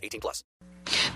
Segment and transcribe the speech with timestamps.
[0.00, 0.44] 18 plus.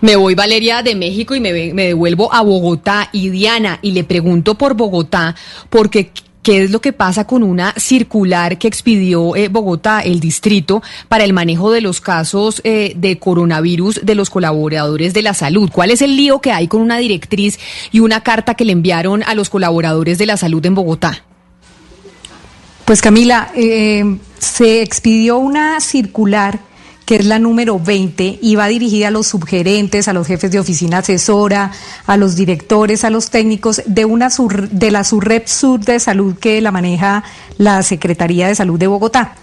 [0.01, 3.09] Me voy, Valeria, de México y me, me devuelvo a Bogotá.
[3.11, 5.35] Y Diana, y le pregunto por Bogotá,
[5.69, 6.11] porque
[6.45, 11.23] qué es lo que pasa con una circular que expidió eh, Bogotá, el distrito, para
[11.23, 15.71] el manejo de los casos eh, de coronavirus de los colaboradores de la salud.
[15.73, 17.59] ¿Cuál es el lío que hay con una directriz
[17.91, 21.23] y una carta que le enviaron a los colaboradores de la salud en Bogotá?
[22.85, 26.59] Pues Camila, eh, se expidió una circular
[27.05, 30.59] que es la número 20 y va dirigida a los subgerentes, a los jefes de
[30.59, 31.71] oficina asesora,
[32.07, 34.29] a los directores, a los técnicos de una
[34.71, 37.23] de la Surrep Sur de Salud que la maneja
[37.57, 39.35] la Secretaría de Salud de Bogotá.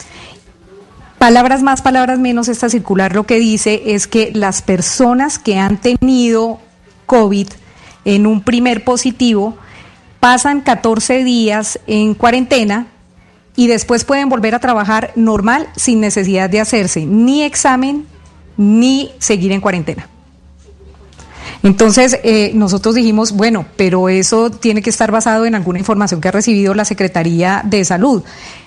[1.18, 5.80] Palabras más, palabras menos, esta circular lo que dice es que las personas que han
[5.80, 6.58] tenido
[7.06, 7.46] COVID
[8.04, 9.56] en un primer positivo
[10.18, 12.88] pasan 14 días en cuarentena
[13.56, 18.06] y después pueden volver a trabajar normal sin necesidad de hacerse ni examen
[18.56, 20.08] ni seguir en cuarentena.
[21.62, 26.28] Entonces, eh, nosotros dijimos, bueno, pero eso tiene que estar basado en alguna información que
[26.28, 28.22] ha recibido la Secretaría de Salud.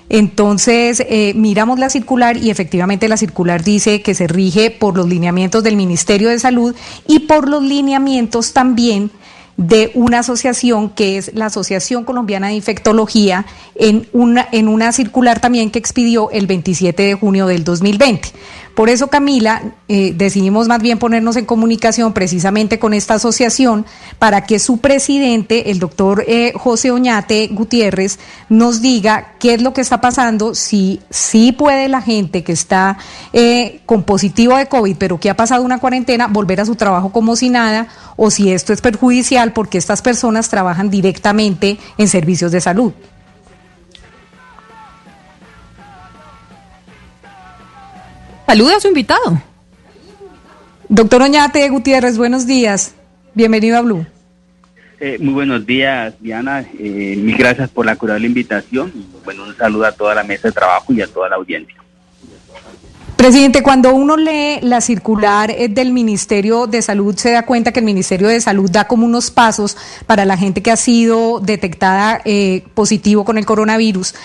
[0.08, 5.09] Entonces, eh, miramos la circular y efectivamente la circular dice que se rige por los
[5.09, 6.75] lineamientos del Ministerio de Salud
[7.08, 9.11] y por los lineamientos también
[9.58, 15.39] de una asociación que es la Asociación Colombiana de Infectología en una, en una circular
[15.39, 18.30] también que expidió el 27 de junio del 2020.
[18.76, 23.86] Por eso, Camila, eh, decidimos más bien ponernos en comunicación precisamente con esta asociación
[24.20, 29.72] para que su presidente, el doctor eh, José Oñate Gutiérrez, nos diga qué es lo
[29.72, 32.97] que está pasando, si sí puede la gente que está
[33.31, 37.14] eh, con positivo de COVID, pero que ha pasado una cuarentena, volver a su trabajo
[37.14, 37.88] como si nada,
[38.18, 42.91] o si esto es perjudicial porque estas personas trabajan directamente en servicios de salud.
[48.55, 49.41] Saluda a su invitado.
[50.88, 52.95] Doctor Oñate Gutiérrez, buenos días.
[53.33, 54.05] Bienvenido a Blue.
[55.01, 56.61] Eh, muy buenos días, Diana.
[56.79, 58.93] Eh, mil gracias por la curable invitación.
[59.25, 61.75] Bueno, un saludo a toda la mesa de trabajo y a toda la audiencia.
[63.17, 67.79] Presidente, cuando uno lee la circular eh, del Ministerio de Salud, se da cuenta que
[67.79, 72.22] el Ministerio de Salud da como unos pasos para la gente que ha sido detectada
[72.23, 74.16] eh, positivo con el coronavirus.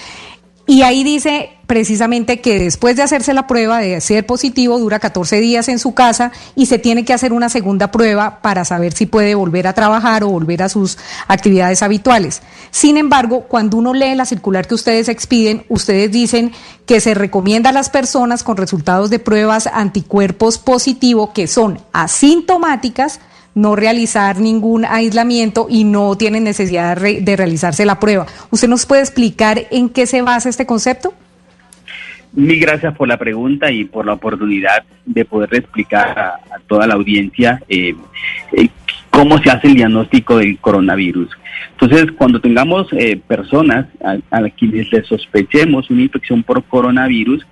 [0.71, 5.41] Y ahí dice precisamente que después de hacerse la prueba de ser positivo dura 14
[5.41, 9.07] días en su casa y se tiene que hacer una segunda prueba para saber si
[9.07, 12.43] puede volver a trabajar o volver a sus actividades habituales.
[12.71, 16.53] Sin embargo, cuando uno lee la circular que ustedes expiden, ustedes dicen
[16.87, 23.19] que se recomienda a las personas con resultados de pruebas anticuerpos positivos que son asintomáticas
[23.55, 28.27] no realizar ningún aislamiento y no tienen necesidad de, realizarse la prueba.
[28.51, 31.13] ¿Usted nos puede explicar en qué se basa este concepto?
[32.33, 36.95] Mil gracias por la pregunta y por la oportunidad de poder explicar a, toda la
[36.95, 37.97] audiencia eh,
[38.53, 38.69] eh,
[39.11, 41.29] cómo se hace el diagnóstico del coronavirus.
[41.73, 43.87] Entonces, cuando tengamos eh, personas
[44.31, 47.45] a, quienes les sospechemos una infección por coronavirus,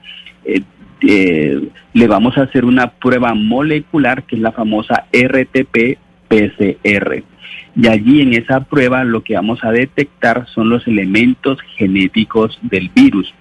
[1.00, 5.98] le vamos a hacer una prueba molecular que es la famosa RTP-PCR.
[7.80, 12.88] Y allí en esa prueba lo que vamos a detectar son los elementos genéticos del
[12.88, 13.32] virus.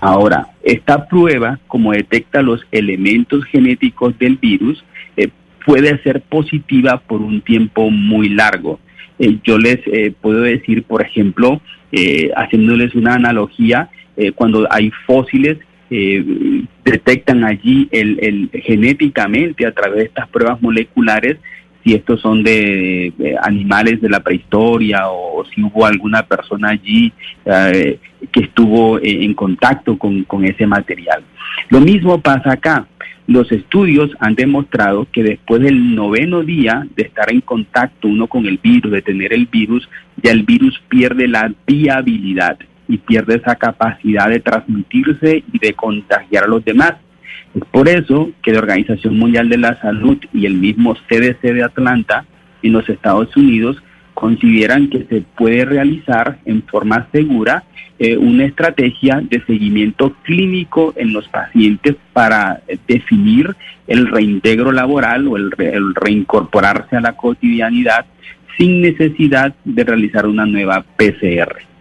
[0.00, 4.84] Ahora, esta prueba, como detecta los elementos genéticos del virus,
[5.16, 5.28] eh,
[5.64, 8.80] puede ser positiva por un tiempo muy largo.
[9.20, 11.60] Eh, yo les eh, puedo decir, por ejemplo,
[12.34, 13.90] haciéndoles una analogía,
[14.34, 15.58] cuando hay fósiles
[16.84, 21.38] detectan allí el, genéticamente a través de estas pruebas moleculares
[21.84, 23.12] si estos son de,
[23.42, 27.12] animales de la prehistoria o, si hubo alguna persona allí
[27.44, 27.98] eh,
[28.30, 31.24] que estuvo en contacto con, con ese material.
[31.70, 32.86] Lo mismo pasa acá.
[33.26, 38.46] Los estudios han demostrado que después del noveno día de estar en contacto uno con
[38.46, 39.88] el virus, de tener el virus,
[40.22, 42.58] ya el virus pierde la viabilidad
[42.92, 46.92] y pierde esa capacidad de transmitirse y de contagiar a los demás.
[47.54, 51.62] Es por eso que la Organización Mundial de la Salud y el mismo CDC de
[51.62, 52.26] Atlanta
[52.62, 57.64] en los Estados Unidos consideran que se puede realizar en forma segura
[57.98, 63.56] eh, una estrategia de seguimiento clínico en los pacientes para definir
[63.86, 68.04] el reintegro laboral o el, el reincorporarse a la cotidianidad
[68.58, 71.71] sin necesidad de realizar una nueva PCR.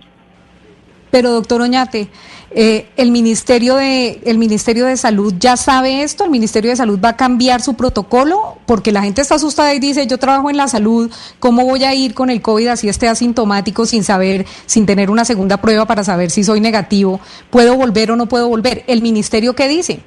[1.12, 2.08] Pero doctor Oñate,
[2.54, 7.00] eh, el Ministerio de el Ministerio de Salud ya sabe esto, el Ministerio de Salud
[7.04, 10.58] va a cambiar su protocolo porque la gente está asustada y dice, "Yo trabajo en
[10.58, 14.86] la salud, ¿cómo voy a ir con el COVID así esté asintomático sin saber, sin
[14.86, 17.20] tener una segunda prueba para saber si soy negativo,
[17.50, 20.00] puedo volver o no puedo volver?" ¿El ministerio qué dice?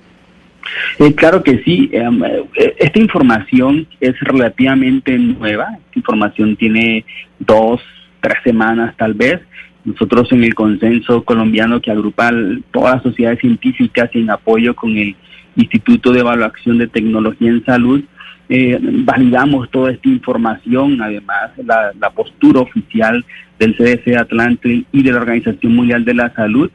[0.99, 1.91] Eh, claro que sí.
[1.93, 5.69] Em, eh, esta información es relativamente nueva.
[5.87, 7.05] Esta información tiene
[7.39, 7.81] dos,
[8.21, 9.41] tres semanas tal vez.
[9.85, 12.33] Nosotros en el consenso colombiano que agrupa
[12.71, 15.15] todas las sociedades científicas en apoyo con el
[15.57, 18.03] Instituto de Evaluación de Tecnología en Salud,
[18.49, 23.25] eh, validamos toda esta información, además la, la postura oficial
[23.59, 26.71] del CDC Atlante y de la Organización Mundial de la Salud,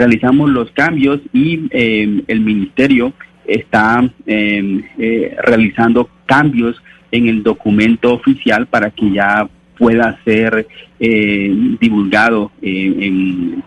[0.00, 3.12] realizamos los cambios y eh, el Ministerio
[3.44, 6.80] está eh, eh, realizando cambios
[7.10, 9.48] en el documento oficial para que ya
[9.80, 10.68] pueda ser
[11.00, 12.52] eh, divulgado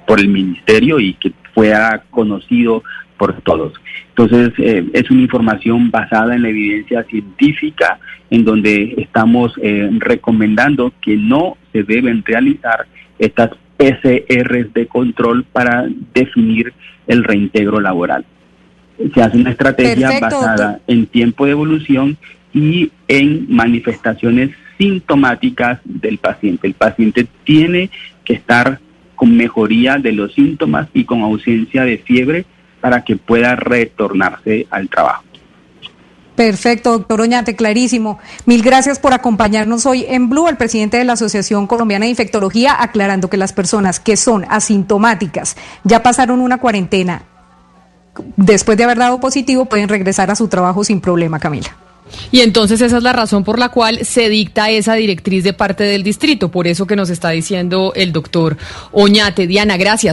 [0.08, 2.84] por el ministerio y que pueda conocido
[3.18, 3.74] por todos.
[4.10, 4.54] Entonces,
[4.94, 8.00] es una información basada en la evidencia científica,
[8.30, 9.54] en donde estamos
[9.98, 12.86] recomendando que no se deben realizar
[13.18, 16.74] estas PCRs de control para definir
[17.08, 18.24] el reintegro laboral
[19.14, 22.18] se hace una estrategia basada en tiempo de evolución
[22.54, 26.68] y en manifestaciones sintomáticas del paciente.
[26.68, 27.90] El paciente tiene
[28.24, 28.80] que estar
[29.16, 32.46] con mejoría de los síntomas y con ausencia de fiebre
[32.82, 35.24] para que pueda retornarse al trabajo.
[36.36, 38.20] Perfecto, doctor Oñate, clarísimo.
[38.46, 42.76] Mil gracias por acompañarnos hoy en Blue, el presidente de la Asociación Colombiana de Infectología,
[42.82, 47.24] aclarando que las personas que son asintomáticas ya pasaron una cuarentena
[48.36, 51.76] después de haber dado positivo, pueden regresar a su trabajo sin problema, Camila.
[52.32, 55.84] Y entonces esa es la razón por la cual se dicta esa directriz de parte
[55.84, 58.58] del distrito, por eso que nos está diciendo el doctor
[58.92, 59.48] Oñate.
[59.48, 60.13] Diana, gracias.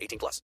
[0.01, 0.39] 18 plus.